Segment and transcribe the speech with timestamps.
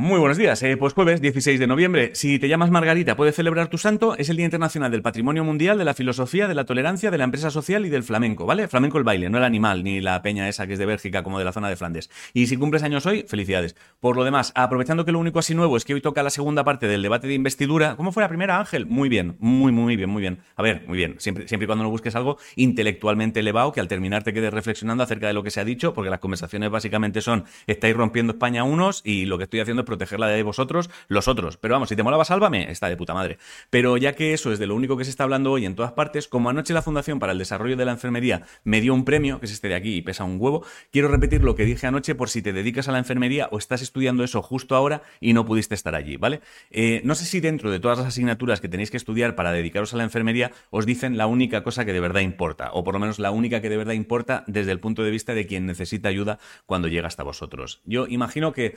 [0.00, 2.12] Muy buenos días, eh, pues jueves 16 de noviembre.
[2.14, 4.16] Si te llamas Margarita, puedes celebrar tu santo.
[4.16, 7.24] Es el Día Internacional del Patrimonio Mundial, de la Filosofía, de la Tolerancia, de la
[7.24, 8.66] Empresa Social y del Flamenco, ¿vale?
[8.66, 11.38] Flamenco el baile, no el animal, ni la peña esa que es de Bélgica como
[11.38, 12.08] de la zona de Flandes.
[12.32, 13.76] Y si cumples años hoy, felicidades.
[14.00, 16.64] Por lo demás, aprovechando que lo único así nuevo es que hoy toca la segunda
[16.64, 17.96] parte del debate de investidura.
[17.96, 18.86] ¿Cómo fue la primera, Ángel?
[18.86, 20.38] Muy bien, muy, muy bien, muy bien.
[20.56, 21.16] A ver, muy bien.
[21.18, 25.04] Siempre, siempre y cuando no busques algo intelectualmente elevado que al terminar te quedes reflexionando
[25.04, 28.64] acerca de lo que se ha dicho, porque las conversaciones básicamente son estáis rompiendo España
[28.64, 31.58] unos y lo que estoy haciendo es protegerla de vosotros los otros.
[31.58, 33.38] Pero vamos, si te molaba, sálvame, está de puta madre.
[33.68, 35.92] Pero ya que eso es de lo único que se está hablando hoy en todas
[35.92, 39.40] partes, como anoche la Fundación para el Desarrollo de la Enfermería me dio un premio,
[39.40, 42.14] que es este de aquí y pesa un huevo, quiero repetir lo que dije anoche
[42.14, 45.44] por si te dedicas a la enfermería o estás estudiando eso justo ahora y no
[45.44, 46.40] pudiste estar allí, ¿vale?
[46.70, 49.92] Eh, no sé si dentro de todas las asignaturas que tenéis que estudiar para dedicaros
[49.94, 53.00] a la enfermería os dicen la única cosa que de verdad importa, o por lo
[53.00, 56.08] menos la única que de verdad importa desde el punto de vista de quien necesita
[56.08, 57.80] ayuda cuando llega hasta vosotros.
[57.84, 58.76] Yo imagino que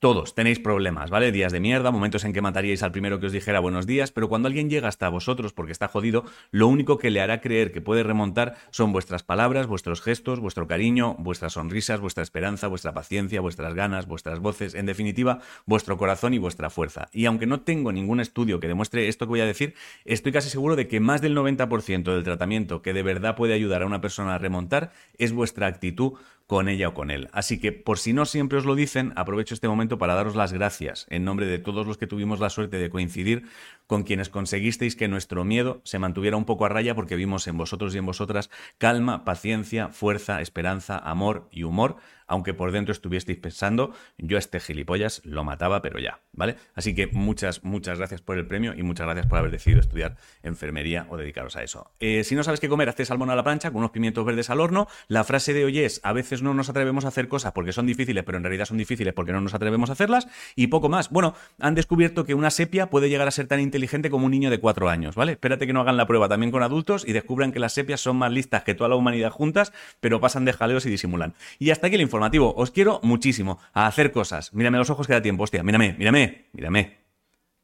[0.00, 1.30] todos tenéis problemas, ¿vale?
[1.30, 4.30] Días de mierda, momentos en que mataríais al primero que os dijera buenos días, pero
[4.30, 7.82] cuando alguien llega hasta vosotros porque está jodido, lo único que le hará creer que
[7.82, 13.42] puede remontar son vuestras palabras, vuestros gestos, vuestro cariño, vuestras sonrisas, vuestra esperanza, vuestra paciencia,
[13.42, 17.10] vuestras ganas, vuestras voces, en definitiva, vuestro corazón y vuestra fuerza.
[17.12, 19.74] Y aunque no tengo ningún estudio que demuestre esto que voy a decir,
[20.06, 23.82] estoy casi seguro de que más del 90% del tratamiento que de verdad puede ayudar
[23.82, 26.14] a una persona a remontar es vuestra actitud
[26.50, 27.28] con ella o con él.
[27.30, 30.52] Así que, por si no siempre os lo dicen, aprovecho este momento para daros las
[30.52, 33.44] gracias en nombre de todos los que tuvimos la suerte de coincidir
[33.90, 37.56] con quienes conseguisteis que nuestro miedo se mantuviera un poco a raya porque vimos en
[37.56, 41.96] vosotros y en vosotras calma, paciencia, fuerza, esperanza, amor y humor
[42.30, 46.54] aunque por dentro estuvieseis pensando, yo a este gilipollas lo mataba, pero ya, ¿vale?
[46.76, 50.16] Así que muchas, muchas gracias por el premio y muchas gracias por haber decidido estudiar
[50.44, 51.90] enfermería o dedicaros a eso.
[51.98, 54.48] Eh, si no sabes qué comer, hazte salmón a la plancha con unos pimientos verdes
[54.48, 54.86] al horno.
[55.08, 57.86] La frase de hoy es, a veces no nos atrevemos a hacer cosas porque son
[57.86, 60.28] difíciles, pero en realidad son difíciles porque no nos atrevemos a hacerlas.
[60.54, 61.10] Y poco más.
[61.10, 63.79] Bueno, han descubierto que una sepia puede llegar a ser tan inteligente
[64.10, 65.32] como un niño de cuatro años, ¿vale?
[65.32, 68.16] Espérate que no hagan la prueba también con adultos y descubran que las sepias son
[68.16, 71.34] más listas que toda la humanidad juntas, pero pasan de jaleos y disimulan.
[71.58, 74.52] Y hasta aquí la información os quiero muchísimo a hacer cosas.
[74.54, 75.62] Mírame los ojos que da tiempo, hostia.
[75.62, 76.98] Mírame, mírame, mírame.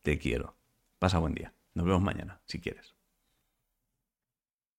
[0.03, 0.57] Te quiero.
[0.99, 1.53] Pasa buen día.
[1.75, 2.96] Nos vemos mañana, si quieres.